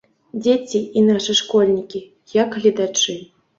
[0.45, 2.03] Дзеці, і нашы школьнікі,
[2.41, 3.19] як гледачы.